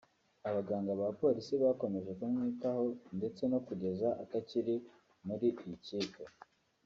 abaganga 0.49 0.91
ba 0.99 1.07
Police 1.19 1.53
bakomeje 1.63 2.11
kumwitaho 2.19 2.83
ndetse 3.17 3.41
no 3.51 3.59
kugeza 3.67 4.07
atakiri 4.23 4.75
muri 5.27 5.45
iyi 5.51 5.71
kipe 5.99 6.23